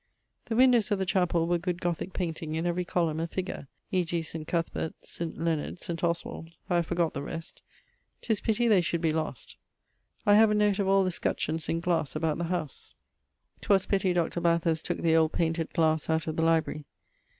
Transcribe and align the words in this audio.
The 0.45 0.55
windowes 0.55 0.89
of 0.89 0.97
the 0.97 1.05
chapell 1.05 1.45
were 1.47 1.59
good 1.59 1.79
Gothique 1.79 2.11
painting, 2.13 2.55
in 2.55 2.65
every 2.65 2.83
columne 2.83 3.19
a 3.19 3.27
figure; 3.27 3.67
e.g. 3.91 4.19
St. 4.23 4.47
Cuthbert, 4.47 4.95
St. 5.03 5.37
Leonard, 5.39 5.79
St. 5.79 6.03
Oswald. 6.03 6.49
I 6.71 6.77
have 6.77 6.87
forgott 6.87 7.13
the 7.13 7.21
rest. 7.21 7.61
'Tis 8.23 8.41
pitty 8.41 8.67
they 8.67 8.81
should 8.81 8.99
be 9.01 9.13
lost. 9.13 9.57
I 10.25 10.33
have 10.33 10.49
a 10.49 10.55
note 10.55 10.79
of 10.79 10.87
all 10.87 11.03
the 11.03 11.11
scutcheons 11.11 11.69
in 11.69 11.81
glasse 11.81 12.15
about 12.15 12.39
the 12.39 12.45
house. 12.45 12.95
'Twas 13.61 13.85
pitty 13.85 14.11
Dr. 14.11 14.41
Bathurst 14.41 14.85
tooke 14.85 15.03
the 15.03 15.15
old 15.15 15.33
painted 15.33 15.71
glasse 15.71 16.09
out 16.09 16.25
of 16.25 16.35
the 16.35 16.43
library. 16.45 16.85